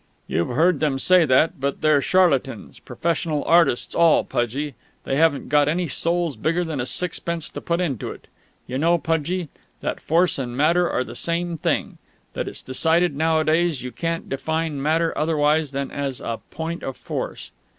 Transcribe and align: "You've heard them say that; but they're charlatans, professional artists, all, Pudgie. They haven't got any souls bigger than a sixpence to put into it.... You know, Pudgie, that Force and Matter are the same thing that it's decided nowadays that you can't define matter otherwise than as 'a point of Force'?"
"You've 0.25 0.47
heard 0.49 0.79
them 0.79 0.97
say 0.97 1.25
that; 1.25 1.59
but 1.61 1.81
they're 1.81 2.01
charlatans, 2.01 2.79
professional 2.79 3.43
artists, 3.45 3.93
all, 3.93 4.23
Pudgie. 4.23 4.73
They 5.03 5.15
haven't 5.15 5.47
got 5.47 5.67
any 5.67 5.87
souls 5.87 6.35
bigger 6.35 6.63
than 6.63 6.79
a 6.81 6.87
sixpence 6.87 7.49
to 7.51 7.61
put 7.61 7.79
into 7.79 8.09
it.... 8.11 8.25
You 8.65 8.79
know, 8.79 8.97
Pudgie, 8.97 9.49
that 9.81 10.01
Force 10.01 10.39
and 10.39 10.57
Matter 10.57 10.89
are 10.89 11.03
the 11.03 11.13
same 11.15 11.55
thing 11.55 11.99
that 12.33 12.47
it's 12.47 12.63
decided 12.63 13.15
nowadays 13.15 13.77
that 13.77 13.83
you 13.85 13.91
can't 13.91 14.27
define 14.27 14.81
matter 14.81 15.15
otherwise 15.15 15.69
than 15.71 15.91
as 15.91 16.19
'a 16.19 16.39
point 16.49 16.81
of 16.81 16.97
Force'?" 16.97 17.51